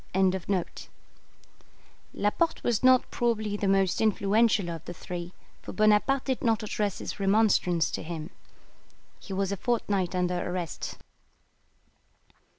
]Laporte 2.15 2.63
was 2.63 2.81
not 2.83 3.11
probably 3.11 3.55
the 3.55 3.67
most 3.67 4.01
influential 4.01 4.67
of 4.71 4.83
the 4.85 4.95
three, 4.95 5.31
for 5.61 5.73
Bonaparte 5.73 6.25
did 6.25 6.41
not 6.43 6.63
address 6.63 6.97
his 6.97 7.19
remonstrance 7.19 7.91
to 7.91 8.01
him. 8.01 8.31
He 9.19 9.31
was 9.31 9.51
a 9.51 9.57
fortnight 9.57 10.15
under 10.15 10.39
arrest. 10.43 10.97